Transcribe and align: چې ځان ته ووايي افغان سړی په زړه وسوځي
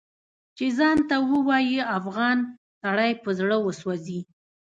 چې 0.57 0.65
ځان 0.77 0.97
ته 1.09 1.15
ووايي 1.29 1.79
افغان 1.97 2.37
سړی 2.81 3.11
په 3.23 3.29
زړه 3.39 3.55
وسوځي 3.65 4.19